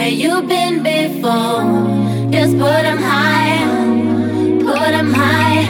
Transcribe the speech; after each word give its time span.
where 0.00 0.08
you 0.08 0.40
been 0.40 0.82
before. 0.82 1.60
Just 2.36 2.52
put 2.64 2.80
them 2.88 3.00
high, 3.12 3.58
put 4.68 4.90
them 4.96 5.12
high. 5.12 5.60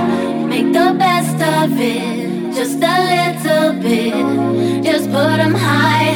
Make 0.52 0.68
the 0.72 0.88
best 1.04 1.38
of 1.58 1.72
it, 1.76 2.54
just 2.54 2.78
a 2.94 2.96
little 3.12 3.72
bit. 3.87 4.84
Just 4.84 5.06
put 5.16 5.37
them 5.42 5.54
high 5.68 6.12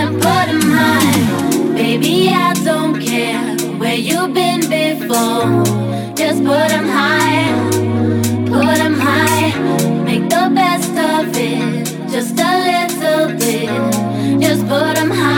and 0.00 0.10
put 0.26 0.44
them 0.50 0.64
high. 0.76 1.74
Baby, 1.74 2.16
I 2.48 2.52
don't 2.68 3.00
care 3.00 3.42
where 3.80 4.00
you 4.08 4.28
been 4.38 4.60
before. 4.78 5.46
Just 6.20 6.38
put 6.50 6.68
them 6.74 6.88
high, 6.98 7.44
put 8.52 8.76
them 8.82 8.96
high. 9.06 9.48
Make 10.08 10.24
the 10.36 10.46
best 10.60 10.94
of 11.12 11.24
it, 11.50 11.86
just 12.14 12.34
a 12.50 12.52
little 12.68 13.26
bit. 13.42 14.40
Just 14.46 14.62
put 14.68 14.96
them 14.96 15.10
high 15.10 15.31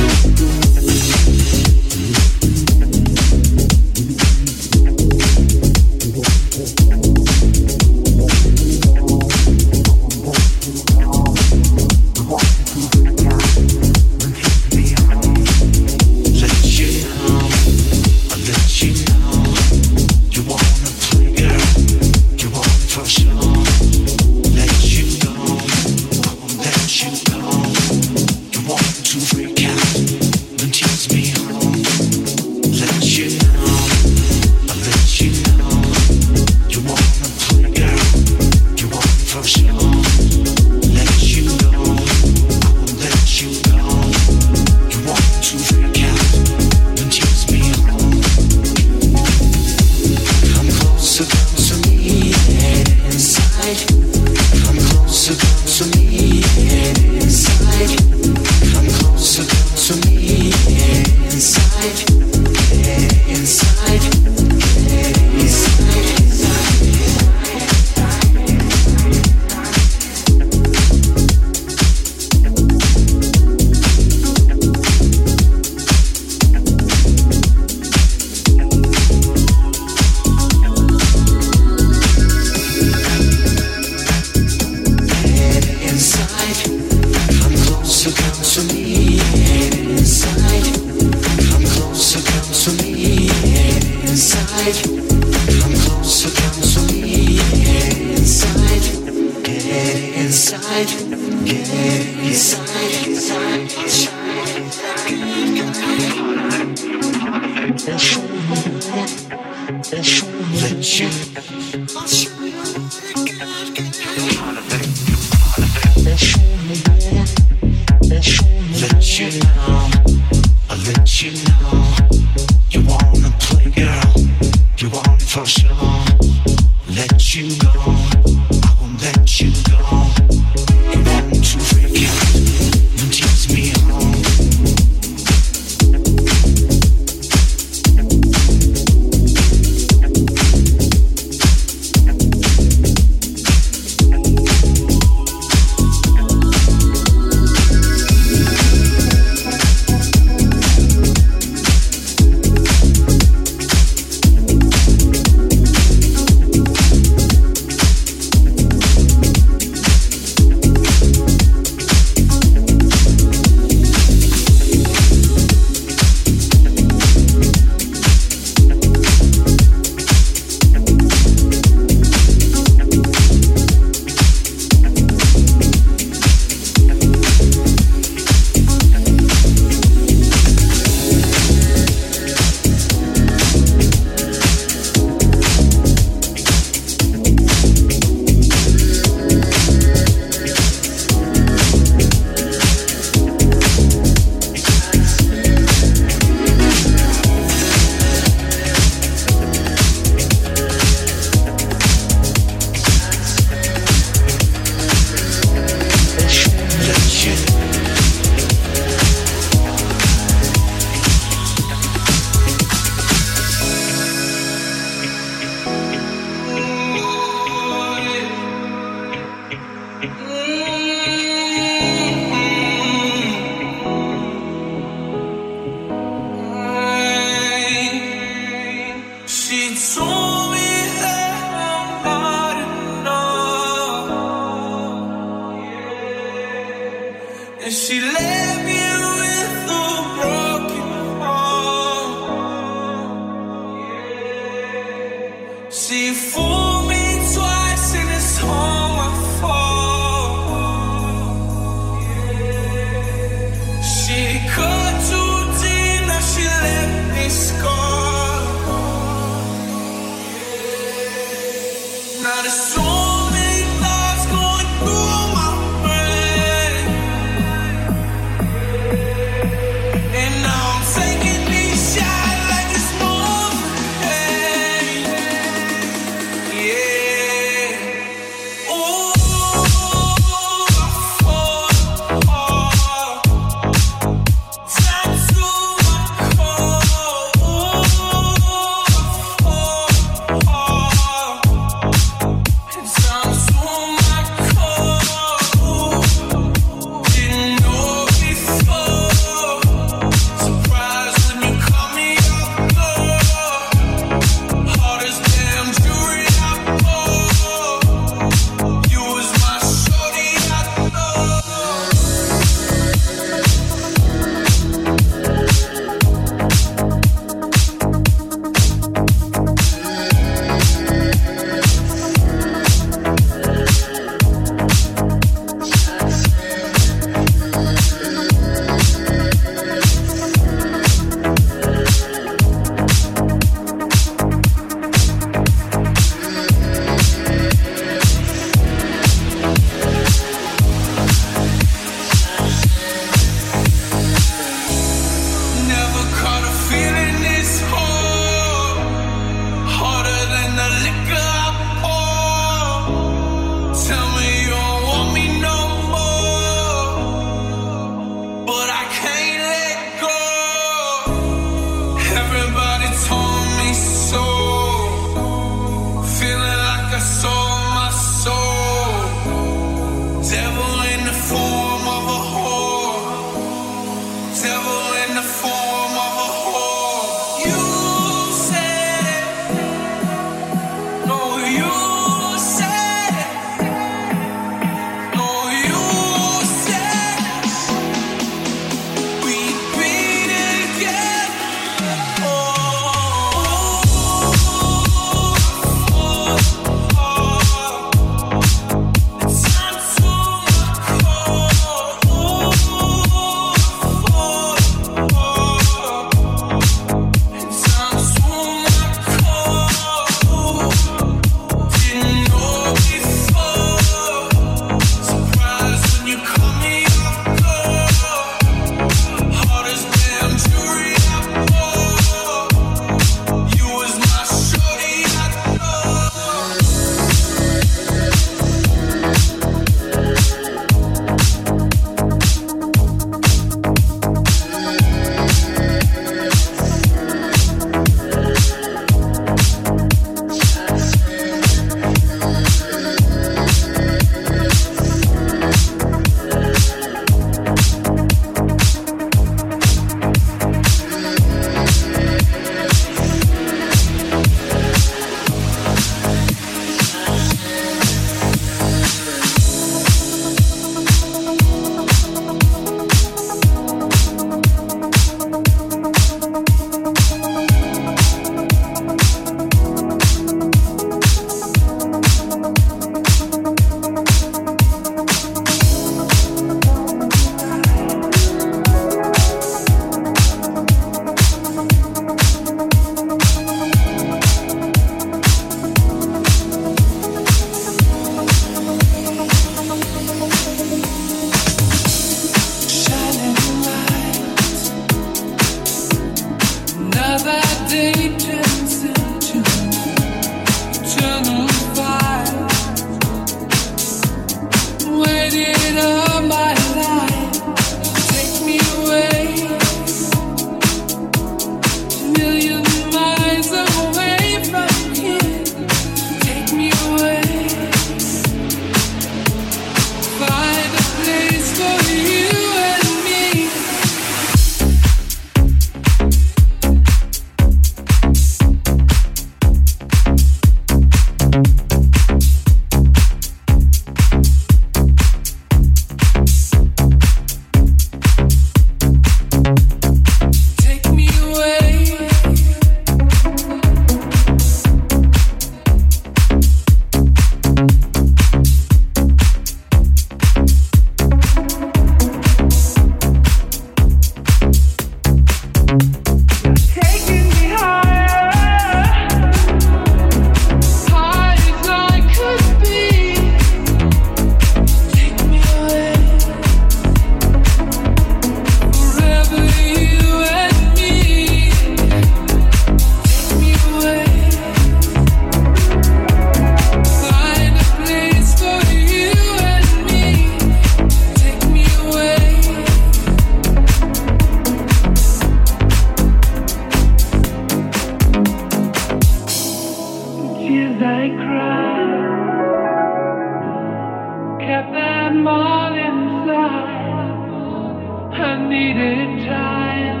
needed 598.60 599.26
time 599.26 600.00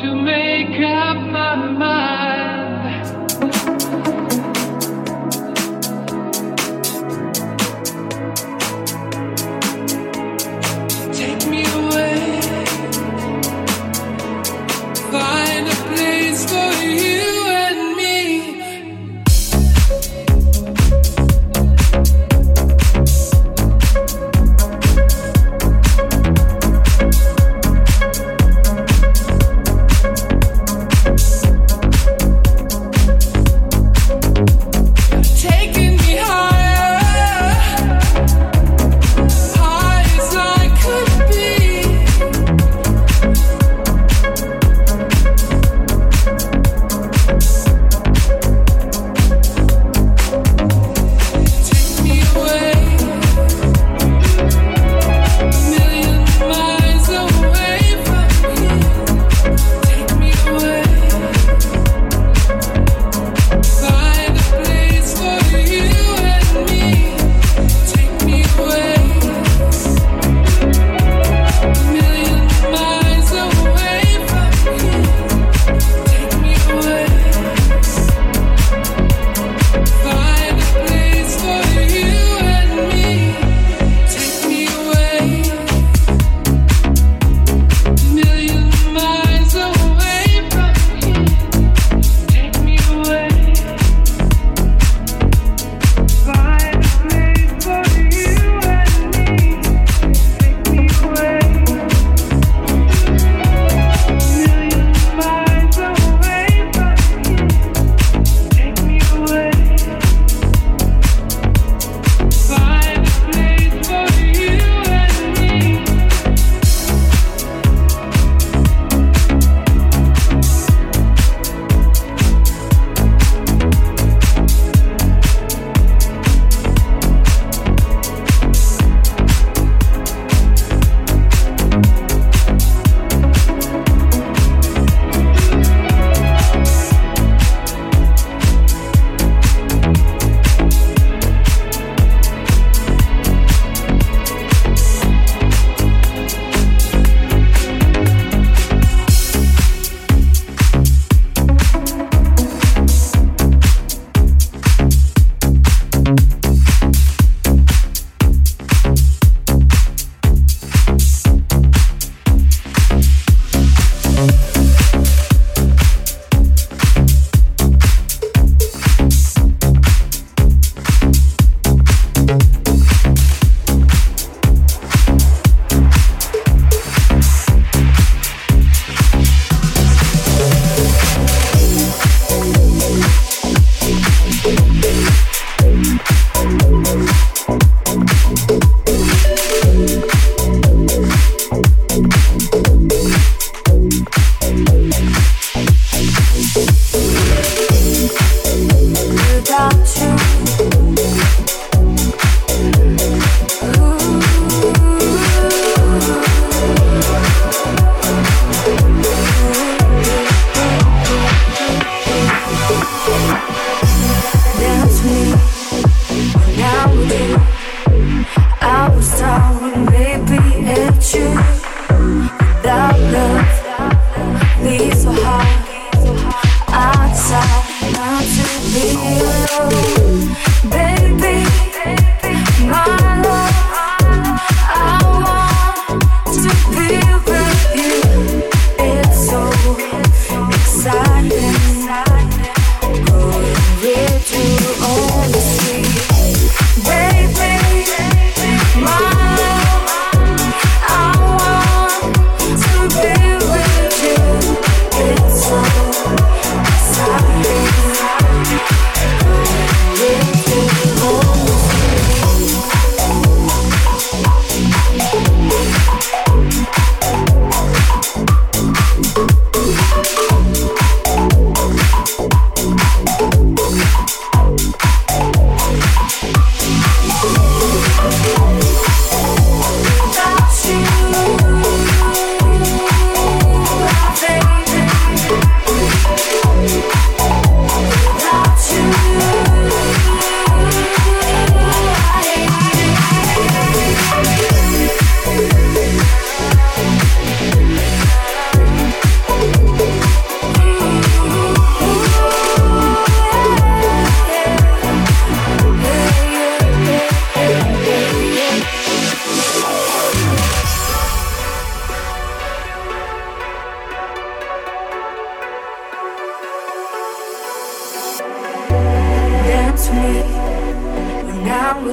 to 0.00 0.14
make 0.14 0.80
up 0.80 1.16
my 1.16 1.56
mind. 1.56 2.13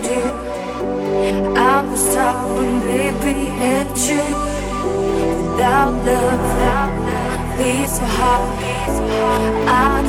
told 0.01 0.15
you 0.15 1.55
I 1.55 1.81
was 1.81 2.03
torn, 2.13 2.79
baby, 2.81 3.49
and 3.49 3.89
true. 3.95 4.35
Without 5.53 5.91
love, 6.05 6.41
without 6.41 6.91
love, 7.07 7.57
these 7.57 7.99
were 7.99 8.07
hard. 8.07 8.63
I 9.67 10.01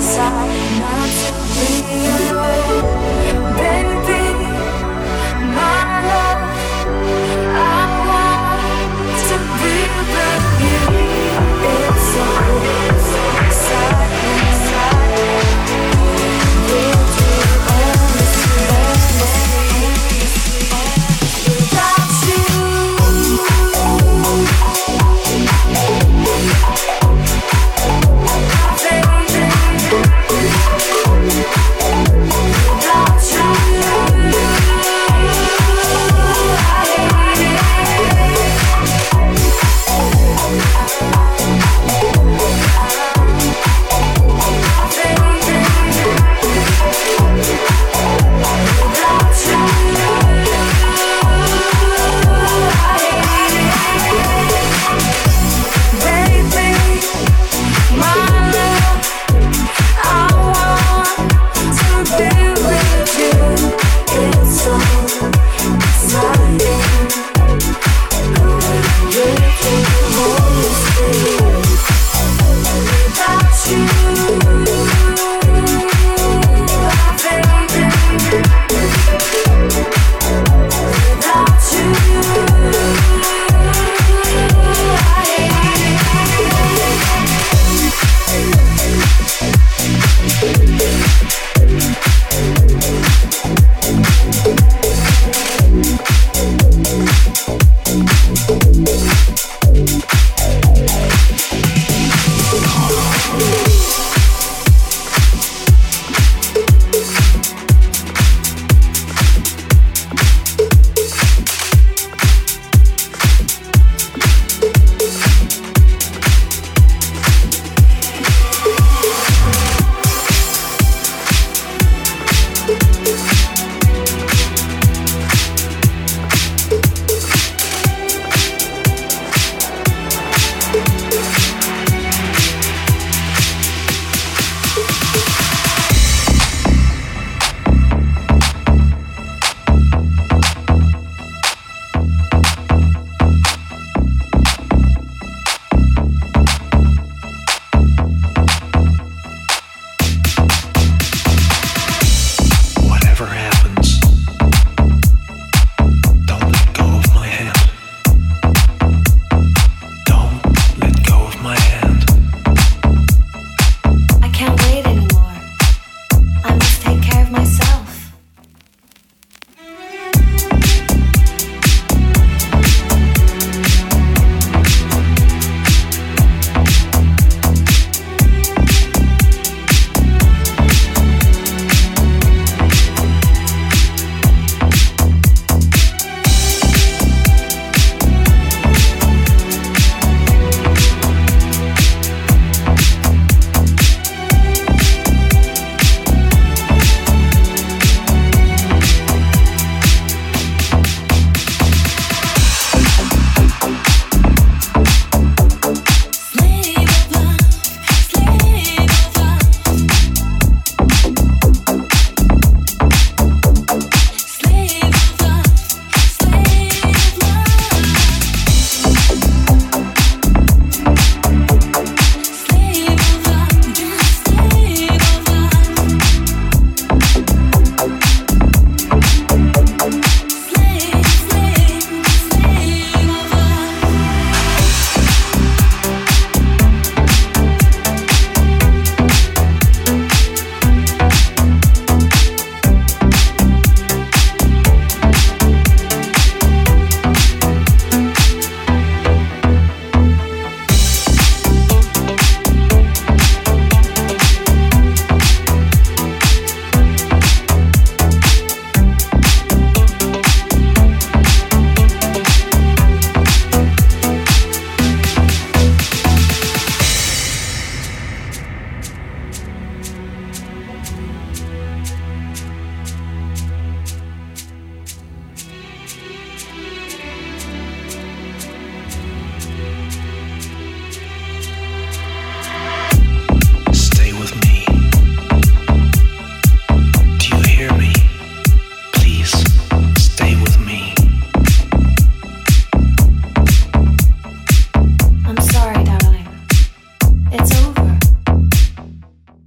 not 0.81 1.11
to 1.21 1.33
be 1.55 2.31
alone. 2.31 2.42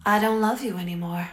I 0.07 0.19
don't 0.19 0.39
love 0.39 0.63
you 0.63 0.77
anymore. 0.77 1.27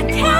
attack. 0.00 0.39